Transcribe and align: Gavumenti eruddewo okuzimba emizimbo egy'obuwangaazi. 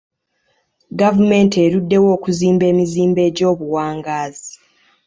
Gavumenti 0.99 1.55
eruddewo 1.65 2.07
okuzimba 2.15 2.65
emizimbo 2.71 3.19
egy'obuwangaazi. 3.29 4.53